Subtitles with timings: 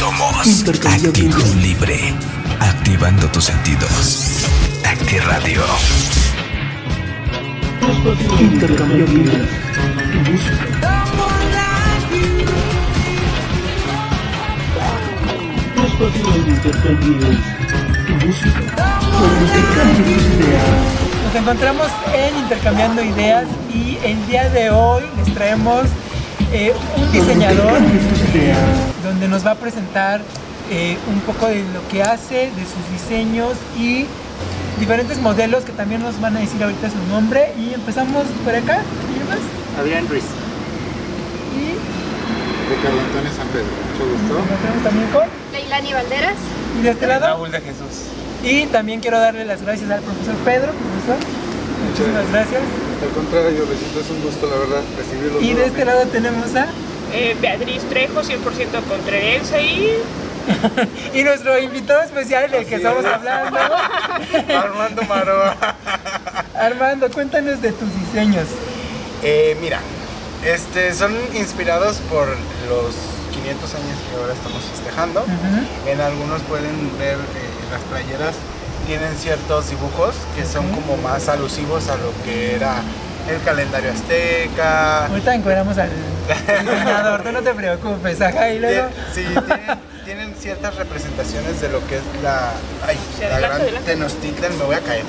[0.00, 2.14] Somos Actitud Libre.
[2.58, 4.46] Activando tus sentidos.
[4.82, 5.62] Acti Radio.
[8.40, 9.04] Intercambio.
[9.04, 9.12] Tu
[10.30, 10.80] música.
[18.06, 18.54] Tu música.
[20.08, 21.24] Ideas.
[21.26, 25.84] Nos encontramos en Intercambiando Ideas y el día de hoy les traemos
[26.52, 27.78] eh, un diseñador
[29.04, 30.20] Donde nos va a presentar
[30.70, 34.06] eh, un poco de lo que hace, de sus diseños y
[34.78, 37.52] diferentes modelos que también nos van a decir ahorita su nombre.
[37.58, 38.82] Y empezamos por acá.
[39.12, 39.38] ¿Quién más?
[39.80, 40.24] Adrián Ruiz.
[41.54, 41.74] Y
[42.70, 43.66] Ricardo Antonio San Pedro.
[43.92, 44.38] Mucho nos gusto.
[44.38, 45.28] encontramos también con.
[45.52, 46.36] Leilani Valderas.
[46.78, 47.26] Y de este lado.
[47.26, 48.10] Raúl de Jesús.
[48.42, 51.18] Y también quiero darle las gracias al profesor Pedro, profesor.
[51.88, 52.89] Muchísimas gracias.
[53.02, 55.40] Al contrario, Luisito, es un gusto, la verdad, recibirlo.
[55.40, 56.66] Y de este lado tenemos a.
[57.12, 59.98] Eh, Beatriz Trejo, 100% contrerense y
[61.14, 63.10] Y nuestro invitado especial del que estamos es.
[63.10, 63.58] hablando,
[64.54, 65.56] Armando Maroa.
[66.54, 68.46] Armando, cuéntanos de tus diseños.
[69.22, 69.80] Eh, mira,
[70.44, 72.94] este, son inspirados por los
[73.32, 75.24] 500 años que ahora estamos festejando.
[75.86, 78.34] En algunos pueden ver eh, las playeras
[78.86, 82.82] tienen ciertos dibujos que son como más alusivos a lo que era
[83.28, 85.06] el calendario azteca.
[85.06, 85.90] Ahorita encuadramos al
[86.28, 88.88] diseñador, tú no te preocupes, ajá, y luego.
[89.14, 92.52] Sí, tienen, tienen ciertas representaciones de lo que es la,
[92.86, 93.62] ay, la gran.
[93.84, 95.04] Tenochtitlan, me voy a caer.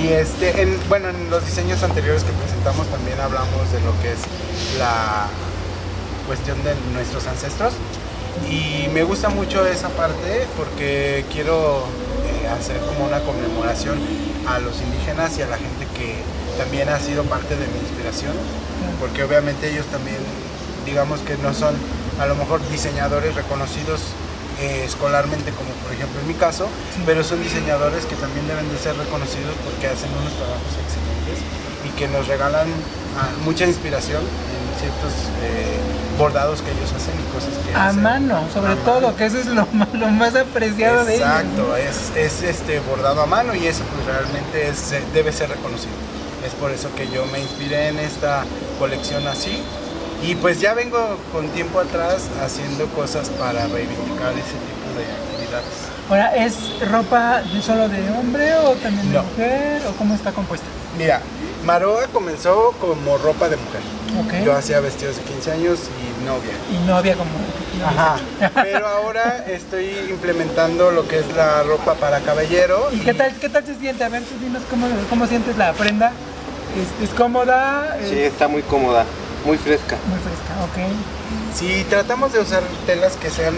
[0.00, 4.12] Y este, en, bueno, en los diseños anteriores que presentamos también hablamos de lo que
[4.12, 5.26] es la
[6.26, 7.74] cuestión de nuestros ancestros.
[8.50, 11.84] Y me gusta mucho esa parte porque quiero
[12.54, 13.98] hacer como una conmemoración
[14.46, 16.16] a los indígenas y a la gente que
[16.58, 18.32] también ha sido parte de mi inspiración.
[19.00, 20.18] Porque obviamente ellos también,
[20.86, 21.74] digamos que no son
[22.20, 24.00] a lo mejor diseñadores reconocidos
[24.60, 26.68] eh, escolarmente como por ejemplo en mi caso,
[27.06, 31.40] pero son diseñadores que también deben de ser reconocidos porque hacen unos trabajos excelentes
[31.82, 32.68] y que nos regalan
[33.18, 35.12] ah, mucha inspiración en ciertos
[35.42, 35.80] eh,
[36.18, 39.16] bordados que ellos hacen y cosas que A hacen mano, sobre a todo, mano.
[39.16, 41.26] que eso es lo más, lo más apreciado de ellos.
[41.28, 45.92] Exacto, es, es este bordado a mano y eso pues realmente es, debe ser reconocido.
[46.46, 48.44] Es por eso que yo me inspiré en esta
[48.78, 49.62] colección así.
[50.24, 55.90] Y pues ya vengo con tiempo atrás haciendo cosas para reivindicar ese tipo de actividades.
[56.08, 56.54] Ahora, ¿es
[56.90, 59.22] ropa solo de hombre o también de No.
[59.24, 59.82] mujer?
[59.88, 60.66] ¿O cómo está compuesta?
[60.98, 61.20] Mira,
[61.64, 63.80] Maroa comenzó como ropa de mujer.
[64.20, 64.44] Ok.
[64.44, 66.52] Yo hacía vestidos de 15 años y novia.
[66.70, 67.30] Y no había como.
[67.86, 68.16] Ajá.
[68.62, 72.88] Pero ahora estoy implementando lo que es la ropa para caballero.
[72.92, 74.04] ¿Y qué tal, qué tal se siente?
[74.04, 76.12] A ver, tú dinos cómo, cómo sientes la prenda.
[77.00, 77.96] ¿Es, es cómoda?
[78.08, 79.04] Sí, ¿Es está muy cómoda,
[79.44, 79.96] muy fresca.
[80.06, 80.64] muy fresca?
[80.64, 80.92] Ok.
[81.54, 83.54] Si tratamos de usar telas que sean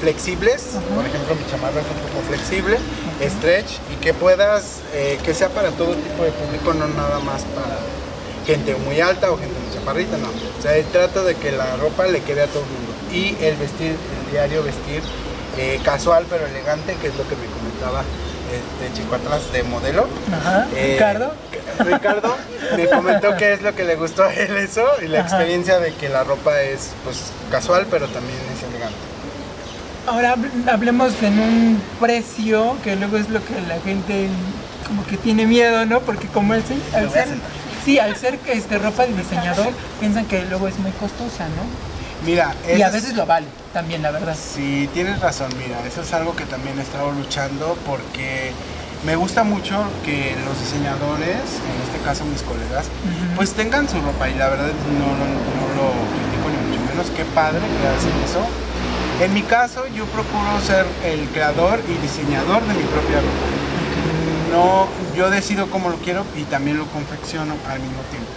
[0.00, 0.94] flexibles, Ajá.
[0.94, 2.76] por ejemplo mi chamarra es un poco flexible,
[3.22, 7.42] stretch y que puedas, eh, que sea para todo tipo de público, no nada más
[7.54, 7.76] para
[8.46, 10.28] gente muy alta o gente muy chaparrita, no.
[10.28, 12.92] O sea, trato de que la ropa le quede a todo el mundo.
[13.12, 13.92] Y el vestir,
[14.26, 15.02] el diario vestir
[15.58, 18.02] eh, casual pero elegante, que es lo que me comentaba
[18.52, 20.06] este chico atrás de modelo.
[20.32, 20.66] Ajá.
[20.74, 21.32] Eh, Ricardo.
[21.78, 22.36] Ricardo
[22.76, 25.28] me comentó que es lo que le gustó a él eso y la Ajá.
[25.28, 27.18] experiencia de que la ropa es pues
[27.50, 28.96] casual pero también es elegante.
[30.06, 34.28] Ahora hab- hablemos en un precio que luego es lo que la gente
[34.86, 36.00] como que tiene miedo, ¿no?
[36.00, 37.28] Porque como se- al ser.
[37.86, 41.64] Sí, al ser este, ropa de diseñador, piensan que luego es muy costosa, ¿no?
[42.26, 44.36] Mira, Y a es- veces lo vale, también, la verdad.
[44.36, 48.52] Sí, tienes razón, mira, eso es algo que también he estado luchando porque
[49.04, 52.86] me gusta mucho que los diseñadores, en este caso mis colegas,
[53.36, 54.66] pues tengan su ropa y la verdad
[54.98, 58.42] no, no, no lo critico ni mucho menos, qué padre que hacen eso.
[59.22, 63.46] En mi caso yo procuro ser el creador y diseñador de mi propia ropa.
[64.52, 64.86] No,
[65.16, 68.28] yo decido cómo lo quiero y también lo confecciono al mismo tiempo.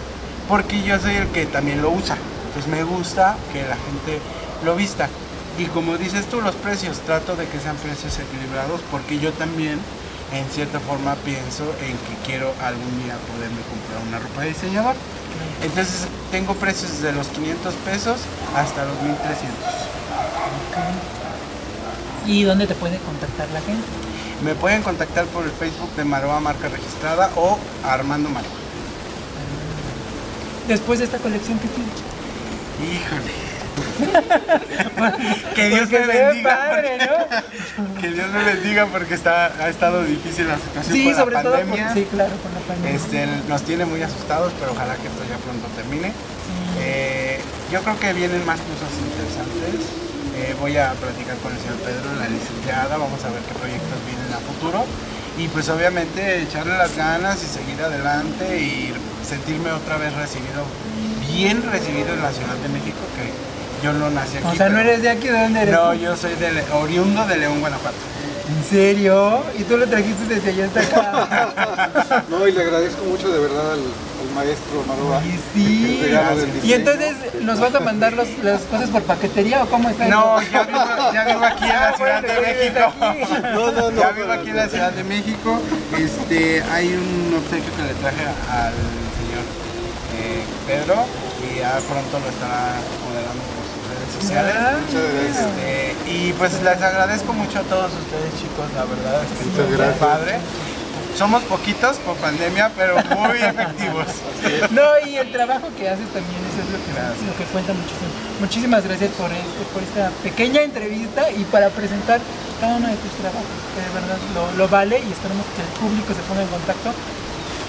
[0.48, 2.16] Porque yo soy el que también lo usa.
[2.48, 4.20] Entonces me gusta que la gente
[4.64, 5.08] lo vista.
[5.58, 9.78] Y como dices tú, los precios, trato de que sean precios equilibrados porque yo también
[10.32, 14.94] en cierta forma pienso en que quiero algún día poderme comprar una ropa de diseñador.
[15.62, 18.20] Entonces tengo precios desde los 500 pesos
[18.56, 19.90] hasta los 1300.
[22.26, 24.09] ¿Y dónde te puede contactar la gente?
[24.44, 28.50] Me pueden contactar por el Facebook de Maroa Marca Registrada o Armando Maroa.
[30.66, 31.90] Después de esta colección que tiene.
[32.94, 33.50] Híjole.
[35.54, 36.56] que Dios me Porque ve bendiga.
[36.58, 36.98] padre,
[37.76, 41.34] porque- que Dios me bendiga porque está, ha estado difícil la situación Sí, con sobre
[41.34, 41.94] la todo por, pandemia.
[41.94, 42.96] sí, claro, con la pandemia.
[42.96, 46.12] Este, nos tiene muy asustados, pero ojalá que esto ya pronto termine.
[46.80, 47.40] Eh,
[47.72, 50.09] yo creo que vienen más cosas interesantes.
[50.40, 53.98] Eh, voy a platicar con el señor Pedro, la licenciada, vamos a ver qué proyectos
[54.08, 54.84] vienen a futuro.
[55.38, 58.92] Y pues obviamente echarle las ganas y seguir adelante y
[59.26, 60.64] sentirme otra vez recibido,
[61.28, 64.46] bien recibido en la Ciudad de México, que yo no nací aquí.
[64.48, 65.74] O sea, no eres de aquí, ¿de dónde eres?
[65.74, 65.98] No, tú?
[65.98, 67.96] yo soy de, Le- oriundo de León, Guanajuato.
[68.48, 69.42] ¿En serio?
[69.58, 72.24] ¿Y tú lo trajiste desde allá hasta acá?
[72.28, 73.80] No, y le agradezco mucho de verdad al,
[74.34, 75.22] maestro Maroa.
[75.24, 76.02] Y sí.
[76.62, 80.06] Y entonces, ¿nos vas a mandar los- las cosas por paquetería o cómo está?
[80.08, 82.92] No, ya vivo, ya vivo aquí en la Ah, Ciudad de México.
[83.00, 83.42] aquí.
[83.54, 84.00] No, no, no.
[84.00, 85.60] Ya vivo aquí en la Ciudad de México.
[85.98, 88.72] Este, hay un obsequio que le traje al
[89.18, 89.44] señor
[90.20, 91.04] eh, Pedro
[91.50, 92.74] y ya pronto lo estará
[93.04, 94.54] modelando por sus redes sociales.
[94.56, 95.46] Ah, Muchas gracias.
[95.46, 99.70] Este, y pues les agradezco mucho a todos ustedes chicos, la verdad es que Muchas
[99.78, 99.98] gracias.
[99.98, 100.38] padre.
[101.16, 104.06] Somos poquitos por pandemia, pero muy efectivos.
[104.70, 107.26] No, y el trabajo que haces también, eso es lo que, Gracias.
[107.26, 108.10] lo que cuenta muchísimo.
[108.40, 112.20] Muchísimas gracias por, este- por esta pequeña entrevista y para presentar
[112.60, 115.72] cada uno de tus trabajos, que de verdad lo, lo vale y esperemos que el
[115.80, 116.92] público se ponga en contacto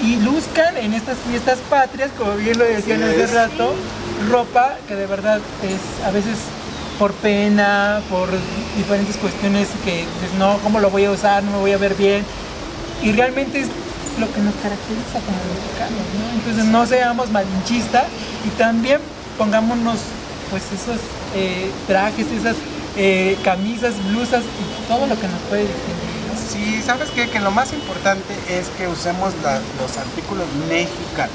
[0.01, 3.73] y luzcan en estas fiestas patrias, como bien lo decían hace rato,
[4.31, 6.37] ropa que de verdad es a veces
[6.97, 8.29] por pena, por
[8.77, 11.43] diferentes cuestiones que dices, no, ¿cómo lo voy a usar?
[11.43, 12.23] No me voy a ver bien.
[13.03, 13.67] Y realmente es
[14.19, 16.39] lo que nos caracteriza como mexicanos, ¿no?
[16.39, 18.05] Entonces no seamos malinchistas
[18.45, 18.99] y también
[19.37, 19.99] pongámonos
[20.49, 20.99] pues esos
[21.35, 22.55] eh, trajes, esas
[22.97, 26.11] eh, camisas, blusas y todo lo que nos puede distinguir.
[26.51, 27.29] Sí, ¿sabes qué?
[27.29, 31.31] Que lo más importante es que usemos los artículos mexicanos,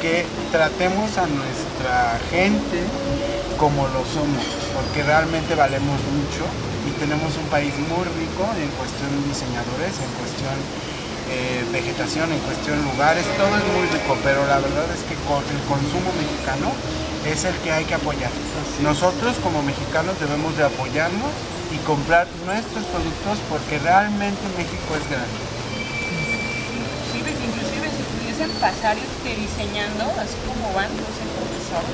[0.00, 2.84] que tratemos a nuestra gente
[3.58, 4.44] como lo somos,
[4.74, 6.44] porque realmente valemos mucho
[6.86, 10.56] y tenemos un país muy rico en cuestión diseñadores, en cuestión
[11.30, 15.40] eh, vegetación, en cuestión lugares, todo es muy rico, pero la verdad es que con
[15.40, 16.74] el consumo mexicano
[17.24, 18.30] es el que hay que apoyar.
[18.82, 21.32] Nosotros como mexicanos debemos de apoyarnos
[21.72, 25.40] y comprar nuestros productos porque realmente México es grande.
[27.14, 31.86] Inclusive, inclusive si pudiesen pasar este, diseñando, así como van los profesor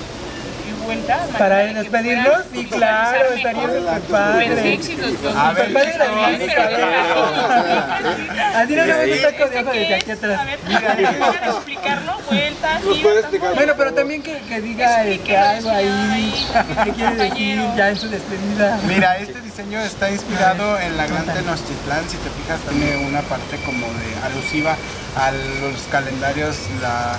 [1.39, 4.79] Para despedirnos, sí, claro, estaría súper Pues padre.
[4.79, 5.35] ver, dos.
[5.35, 6.81] padre la Pero dinámica, a ver.
[6.81, 8.41] imagínate.
[8.57, 10.41] Así no Este, taco de este ojo desde es, aquí atrás.
[10.41, 12.13] A ver, ¿pueden explicarlo?
[12.29, 13.19] Vuelta, ¿Nos gira, puede tampoco.
[13.19, 13.55] explicar?
[13.55, 16.35] Bueno, pero también que, diga eh, que algo ahí,
[16.85, 17.77] que quiere decir Compañero.
[17.77, 18.79] ya en su despedida.
[18.87, 23.57] Mira, este diseño está inspirado en la gran Tenochtitlán, si te fijas tiene una parte
[23.65, 24.77] como de alusiva
[25.17, 27.17] a los calendarios, la-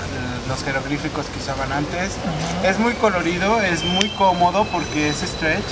[0.49, 2.11] los jeroglíficos que usaban antes.
[2.63, 5.63] Es muy colorido, es muy cómodo porque es stretch.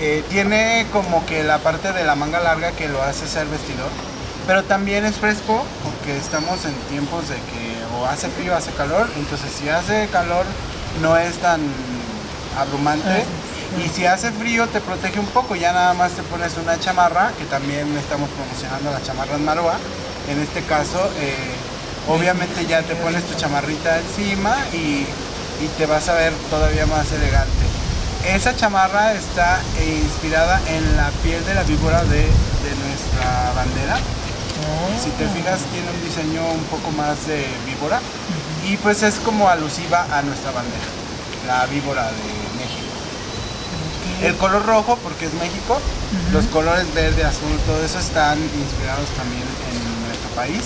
[0.00, 3.90] Eh, tiene como que la parte de la manga larga que lo hace ser vestidor,
[4.46, 8.72] pero también es fresco porque estamos en tiempos de que o hace frío o hace
[8.72, 10.46] calor, entonces si hace calor
[11.02, 11.60] no es tan
[12.58, 13.24] abrumante
[13.84, 17.32] y si hace frío te protege un poco, ya nada más te pones una chamarra,
[17.38, 19.76] que también estamos promocionando la chamarra en Maroa,
[20.30, 21.34] en este caso eh,
[22.08, 25.06] obviamente ya te pones tu chamarrita encima y,
[25.62, 27.64] y te vas a ver todavía más elegante.
[28.26, 33.98] Esa chamarra está eh, inspirada en la piel de la víbora de, de nuestra bandera.
[35.02, 37.98] Si te fijas, tiene un diseño un poco más de víbora
[38.68, 40.84] y pues es como alusiva a nuestra bandera,
[41.46, 42.28] la víbora de
[42.60, 42.92] México.
[44.22, 45.80] El color rojo, porque es México,
[46.32, 50.60] los colores verde, azul, todo eso están inspirados también en nuestro país.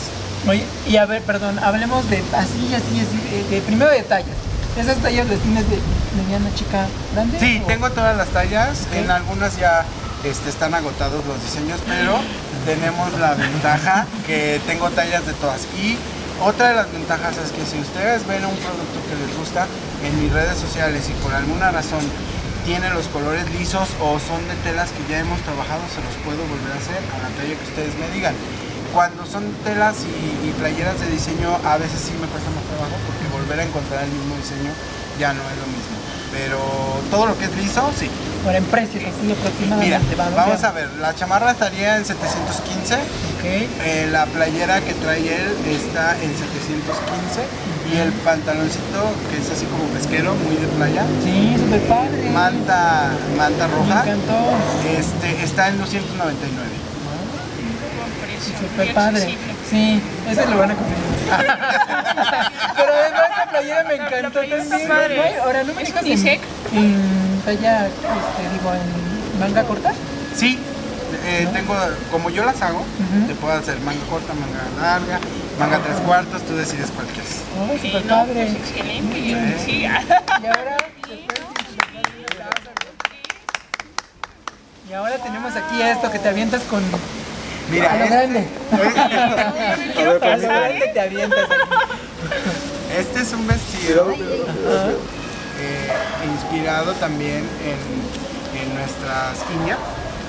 [0.47, 4.37] Oye, y a ver, perdón, hablemos de así, así, así, de, de- primero de tallas.
[4.79, 5.79] ¿Esas tallas las tienes de
[6.21, 7.39] mediana, chica, grande?
[7.41, 9.85] Sí, o- tengo todas las tallas, en algunas ya
[10.25, 12.19] este, están agotados los diseños, pero
[12.67, 15.63] tenemos la ventaja que tengo tallas de todas.
[15.81, 15.97] Y
[16.43, 19.67] otra de las ventajas es que si ustedes ven un producto que les gusta
[20.05, 22.01] en mis redes sociales y por alguna razón
[22.67, 26.41] tiene los colores lisos o son de telas que ya hemos trabajado, se los puedo
[26.49, 28.35] volver a hacer a la talla que ustedes me digan.
[28.95, 32.95] Cuando son telas y, y playeras de diseño, a veces sí me cuesta más trabajo
[33.11, 34.71] porque volver a encontrar el mismo diseño
[35.19, 35.99] ya no es lo mismo.
[36.31, 36.59] Pero
[37.11, 38.09] todo lo que es liso, sí.
[38.45, 40.15] Ahora en precios, así Mira, aproximadamente.
[40.17, 43.45] vamos a ver, la chamarra estaría en 715, Ok.
[43.45, 47.47] eh, la playera que trae él está en 715
[47.95, 52.31] y el pantaloncito que es así como pesquero, muy de playa, Sí, súper padre.
[52.31, 54.39] manta, manta Me roja, encantó.
[54.91, 56.74] este, está en 299.
[58.45, 59.37] Súper padre.
[59.71, 60.99] Sí, ese lo van a comprar.
[62.77, 64.89] Pero además la playera me encantó también.
[64.89, 65.17] padre.
[65.37, 65.43] ¿no?
[65.45, 66.41] Ahora no me ¿Es digas en,
[66.79, 68.03] en talla, este,
[68.53, 69.93] digo, en manga corta.
[70.37, 70.59] Sí,
[71.25, 71.75] eh, tengo,
[72.11, 72.85] como yo las hago,
[73.27, 75.19] te puedo hacer manga corta, manga larga,
[75.59, 77.41] manga tres cuartos, tú decides cuál quieres.
[77.59, 78.35] Oh, Sí, no, padre.
[78.35, 79.57] pues excelente.
[79.65, 80.77] Sí, Y ahora,
[81.09, 81.41] después,
[84.89, 86.83] Y ahora tenemos aquí esto que te avientas con.
[87.71, 88.47] Mira, a lo este- grande.
[90.01, 91.49] a lo grande te avientas.
[92.99, 95.93] Este es un vestido eh,
[96.33, 99.79] inspirado también en, en nuestras indias,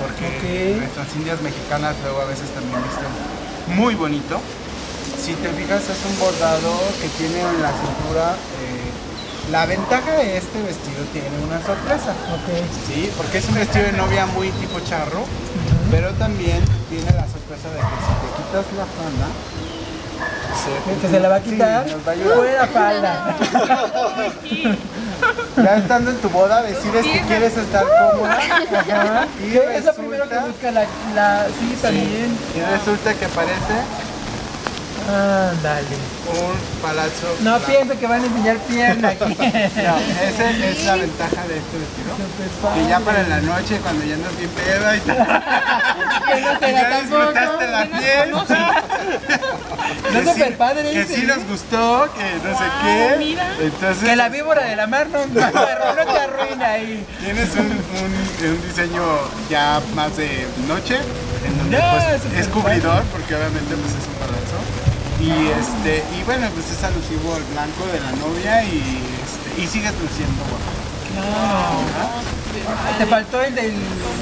[0.00, 4.40] porque nuestras indias mexicanas luego a veces también visten muy bonito.
[5.22, 8.32] Si te fijas es un bordado que tiene en la cintura.
[8.62, 8.82] eh,
[9.50, 12.12] la ventaja de este vestido tiene una sorpresa.
[12.88, 15.22] Sí, porque es un vestido de novia muy tipo charro,
[15.90, 19.26] pero también tiene la sorpresa de que si te quitas la falda,
[20.62, 21.84] se, Que se la va a quitar.
[21.86, 22.36] Sí, nos va a ayudar.
[22.36, 23.36] Fuera falda.
[25.56, 29.26] Ya estando en tu boda decides que quieres estar cómoda Ajá.
[29.42, 32.38] y ¿Qué es lo primero que resulta, busca la, la sí también?
[32.54, 33.74] y resulta que parece
[35.08, 35.96] Ándale.
[36.28, 37.36] un palazzo.
[37.40, 39.24] No pienso que van a enseñar pierna aquí.
[39.36, 42.74] No, esa es la ventaja de este vestido.
[42.74, 45.12] Que ya para la noche, cuando ya andas bien peda y te-
[46.34, 47.20] Que no te ya tampoco.
[47.26, 48.26] disfrutaste la fiesta.
[50.12, 53.16] No sí- súper padre Que sí nos gustó, que no sé qué.
[53.18, 53.48] mira.
[53.60, 57.06] Entonces, Que la víbora de la mar no, no, no te arruina ahí.
[57.20, 59.02] Tienes un, un- un diseño
[59.48, 60.96] ya más de noche,
[61.44, 64.56] en donde Ya, pues, es cubridor, porque obviamente pues, es un palazzo.
[65.20, 69.66] Y, este, y bueno, pues es alusivo al blanco de la novia y, este, y
[69.66, 70.72] sigues luciendo guapa.
[72.98, 73.72] Te faltó el del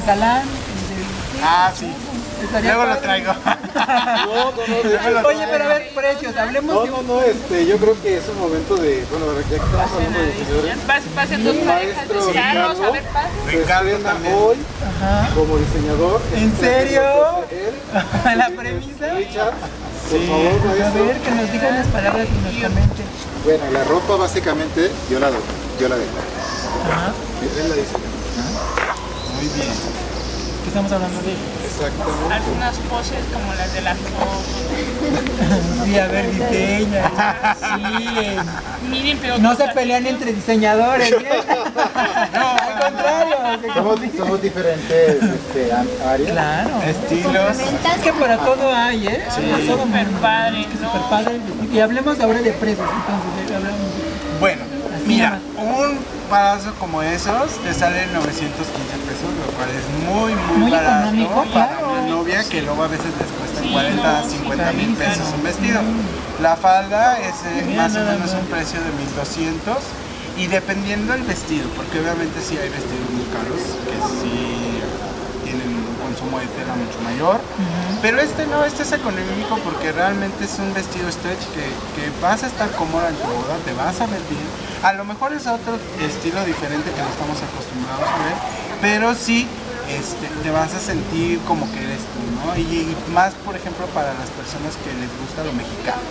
[0.07, 0.43] galán.
[0.43, 1.93] el del- Ah, sí.
[2.43, 3.33] Estaría Luego lo traigo.
[3.35, 3.43] No,
[4.27, 7.67] no, no, de hecho, Oye, pero a ver, precios, hablemos no, de no, no, este,
[7.67, 10.77] yo creo que es un momento de, bueno, ya que estamos hablando de diseñadores,
[11.15, 12.85] Pasen dos parejas de Ricardo.
[12.85, 14.33] a ver, pasen.
[14.35, 14.57] hoy
[15.01, 15.35] Ajá.
[15.35, 16.21] como diseñador.
[16.37, 17.03] ¿En Este, serio?
[17.51, 17.75] él,
[18.39, 19.07] La premisa.
[20.11, 20.27] Por Sí.
[20.27, 21.07] favor, A maestro.
[21.07, 22.27] ver, que nos digan las palabras
[22.63, 23.07] comenten.
[23.45, 25.41] Bueno, la ropa básicamente yo la doy,
[25.81, 26.11] yo la dejo.
[26.91, 27.13] Ajá.
[27.43, 27.99] Él la diseñó.
[29.37, 29.75] Muy bien.
[30.63, 31.33] ¿Qué estamos hablando de?
[31.65, 32.35] Exactamente.
[32.35, 35.85] Algunas poses como las de las fotos.
[35.85, 37.11] Sí, a ver, diseña.
[37.61, 38.09] Sí.
[38.19, 38.37] eh,
[38.89, 41.33] Miren, pero No se pelean entre diseñadores, ¿bien?
[43.75, 46.31] Somos, somos diferentes este, áreas.
[46.33, 46.71] Claro.
[46.87, 47.59] Estilos.
[47.59, 49.25] Es que para todo hay, ¿eh?
[50.21, 51.41] Padre, Es súper padre.
[51.73, 53.51] Y hablemos ahora de precios, entonces.
[53.51, 54.63] eh, hablamos de- Bueno,
[54.95, 55.99] Así mira, un
[56.31, 61.09] palazo como esos te sale en 915 pesos, lo cual es muy, muy, Muy barato
[61.15, 61.93] económico, para claro.
[61.93, 65.27] una novia que luego a veces les cuesta Sí, 40, no, sí, 50 mil pesos
[65.37, 65.81] un vestido.
[66.43, 69.77] La falda es eh, más o menos un precio de 1200
[70.37, 74.81] y dependiendo del vestido, porque obviamente sí hay vestidos muy caros que sí
[75.45, 77.41] tienen un consumo de tela mucho mayor,
[78.03, 81.65] pero este no, este es económico porque realmente es un vestido stretch que,
[81.95, 84.47] que vas a estar cómoda en tu boda, te vas a ver bien.
[84.83, 88.35] A lo mejor es otro estilo diferente que no estamos acostumbrados a ver,
[88.81, 89.49] pero sí
[89.89, 92.57] este, te vas a sentir como que eres tú, ¿no?
[92.57, 96.03] Y, y más, por ejemplo, para las personas que les gusta lo mexicano.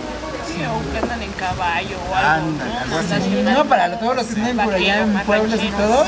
[0.46, 2.46] Sí, o que andan en caballo o algo.
[2.46, 2.78] ¿no?
[2.78, 3.42] algo así.
[3.42, 6.04] No, para todos los que viven por allá en pueblos y todo,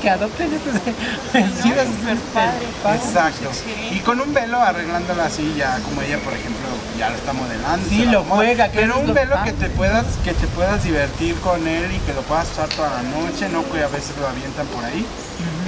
[0.00, 0.74] que adopten estos
[1.32, 1.86] vestidos.
[1.86, 2.96] súper padre.
[2.96, 3.50] Exacto.
[3.52, 3.96] Sí.
[3.96, 6.66] Y con un velo arreglándola así, ya como ella, por ejemplo,
[6.98, 7.88] ya lo está modelando.
[7.88, 11.36] Sí, lo juega, que Pero un lo velo que te puedas, que te puedas divertir
[11.36, 14.26] con él y que lo puedas usar toda la noche, no que a veces lo
[14.26, 15.06] avientan por ahí.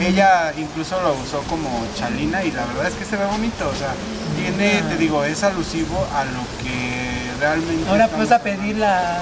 [0.00, 3.74] Ella incluso lo usó como chalina y la verdad es que se ve bonito, o
[3.74, 3.92] sea,
[4.36, 7.88] tiene, te digo, es alusivo a lo que realmente.
[7.88, 9.20] Ahora pues a pedir la...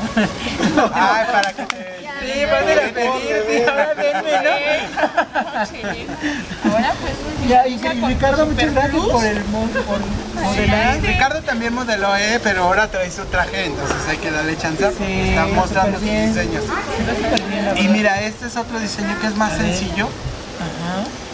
[0.95, 1.99] Ay, para que te.
[2.19, 4.51] Sí, vas a ir a pedir, sí, ahora denme, ¿no?
[6.73, 11.01] Ahora pues Ya, y Ricardo, muchas gracias por el modelar.
[11.01, 14.91] Ricardo también modeló, eh, pero ahora trae su traje, entonces hay que darle chance.
[14.99, 16.65] Sí, Está mostrando sus diseños.
[17.77, 19.75] Y mira, este es otro diseño que es más A ver.
[19.75, 20.09] sencillo.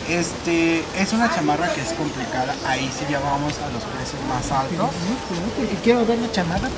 [0.09, 2.55] Este es una chamarra que es complicada.
[2.67, 4.91] Ahí sí ya vamos a los precios más altos.
[5.83, 6.69] Quiero ver la chamarra.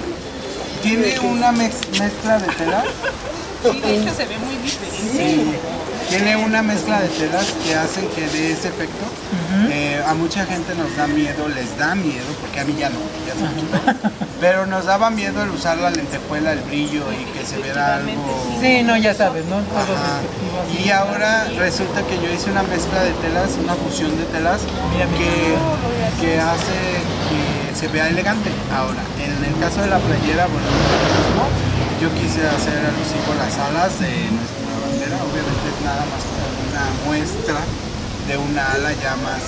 [0.83, 2.85] Tiene una mez- mezcla de telas.
[3.73, 4.97] Sí, de hecho se ve muy diferente.
[5.13, 5.53] Sí.
[6.09, 9.05] Tiene una mezcla de telas que hacen que dé ese efecto.
[9.71, 12.99] Eh, a mucha gente nos da miedo, les da miedo, porque a mí ya no,
[13.27, 14.11] ya se me.
[14.41, 18.13] Pero nos daba miedo el usar la lentejuela, el brillo y que se viera algo.
[18.61, 19.57] Sí, no, ya sabes, ¿no?
[19.61, 20.21] Todo Ajá.
[20.21, 20.85] respectivo así.
[20.85, 24.61] Y ahora resulta que yo hice una mezcla de telas, una fusión de telas
[24.93, 25.19] Mira, mira.
[25.19, 26.79] que, que hace
[27.29, 28.51] que se vea elegante.
[28.75, 30.67] Ahora, en el caso de la playera, bueno,
[32.01, 36.85] yo quise hacer alusivo las alas de nuestra bandera, obviamente es nada más como una
[37.09, 37.57] muestra
[38.29, 39.43] de una ala ya más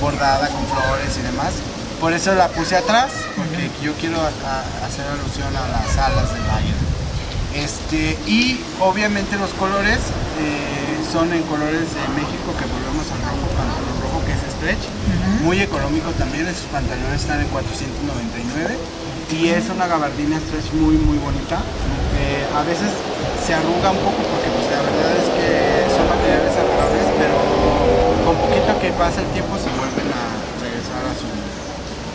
[0.00, 1.52] bordada con flores y demás.
[2.00, 6.32] Por eso la puse atrás, porque yo quiero a- a- hacer alusión a las alas
[6.34, 6.82] del águila.
[7.54, 9.98] Este, y obviamente los colores
[10.40, 14.84] eh, son en colores de México que volvemos al rojo, pantalón rojo, que stretch.
[15.44, 18.78] Muy económico también, esos pantalones están en 499
[19.36, 21.60] y es una gabardina stretch muy muy bonita.
[22.18, 22.88] Eh, a veces
[23.44, 25.48] se arruga un poco porque pues la verdad es que
[25.92, 27.36] son materiales arrugables, pero
[28.32, 30.24] con poquito que pasa el tiempo se vuelven a
[30.64, 31.28] regresar a su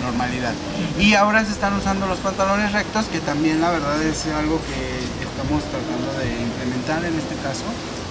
[0.02, 0.54] normalidad.
[0.98, 5.06] Y ahora se están usando los pantalones rectos, que también la verdad es algo que
[5.22, 7.66] estamos tratando de implementar en este caso.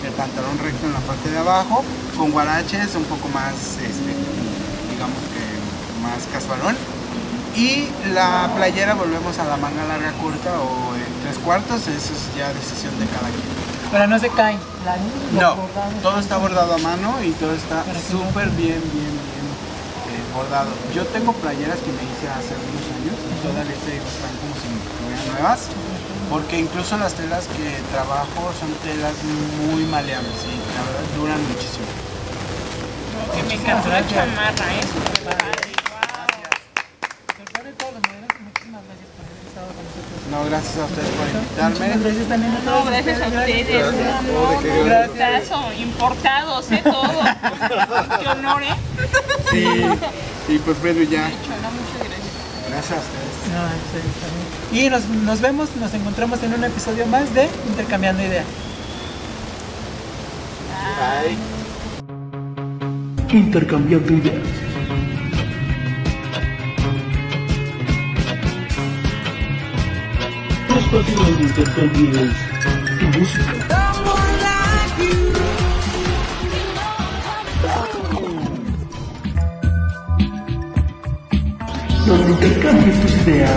[0.05, 1.83] El pantalón recto en la parte de abajo,
[2.17, 4.15] con guaraches un poco más, este,
[4.93, 5.43] digamos que
[5.99, 6.77] más casualón.
[7.57, 12.37] Y la playera volvemos a la manga larga corta o en tres cuartos, eso es
[12.37, 13.56] ya decisión de cada quien.
[13.93, 14.57] Pero no se cae.
[14.85, 14.97] La-
[15.41, 15.91] No, bordado.
[16.03, 19.47] todo está bordado a mano y todo está súper bien, bien, bien
[20.11, 20.69] eh, bordado.
[20.95, 24.55] Yo tengo playeras que me hice hace unos años y todavía te digo, están como
[24.59, 24.69] si
[25.01, 25.61] fueran nuevas.
[26.31, 29.15] Porque incluso las telas que trabajo son telas
[29.71, 31.87] muy maleables y la verdad duran muchísimo.
[33.33, 34.83] Que me encantó la chamarra, ¿eh?
[34.83, 35.71] Súper padre.
[37.39, 40.16] Doctor de todos los modelos, muchísimas gracias por haber estado con nosotros.
[40.31, 42.03] No, gracias a ustedes por invitarme.
[42.03, 43.61] gracias también a No, todos gracias a ustedes.
[43.63, 43.93] ustedes.
[43.93, 45.51] No, no, Gracias.
[45.79, 46.81] Importados, ¿eh?
[46.85, 47.21] Todo.
[48.21, 48.75] Qué honor, ¿eh?
[49.51, 49.67] Sí,
[50.49, 51.31] y pues bueno, ya.
[51.31, 52.35] Chola, muchas gracias.
[52.69, 53.27] Gracias a ustedes.
[53.55, 54.27] No, sí, está
[54.73, 54.87] bien.
[54.87, 58.45] Y nos, nos vemos, nos encontramos en un episodio más de Intercambiando Ideas.
[63.31, 64.43] Intercambiando ideas.
[70.87, 72.37] Espacio donde intercambies
[73.01, 74.67] tu música,
[82.07, 83.51] donde intercambies tus ideas.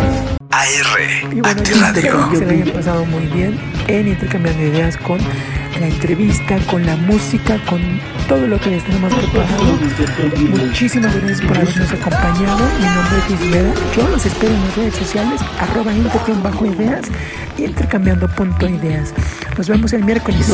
[0.52, 2.30] AR, Y bueno, yo espero Radio.
[2.32, 5.20] que se la hayan pasado muy bien en Intercambiando Ideas con
[5.80, 7.82] la entrevista, con la música, con
[8.28, 9.80] todo lo que les tenemos preparado.
[10.50, 12.60] Muchísimas gracias por habernos acompañado.
[12.80, 13.74] Mi nombre es Luis Vera.
[13.96, 15.92] Yo los espero en las redes sociales, arroba
[16.44, 17.06] bajo ideas
[17.58, 19.14] y intercambiando punto ideas.
[19.58, 20.48] Nos vemos el miércoles.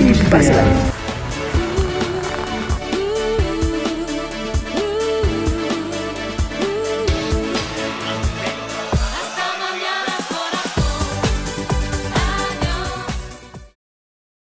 [0.00, 1.03] Y